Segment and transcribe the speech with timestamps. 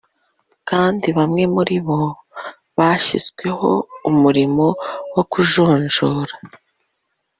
[0.69, 2.01] kandi bamwe muri bo
[2.77, 3.69] bashyizweho
[4.09, 4.65] umurimo
[5.13, 6.33] wo kujonjora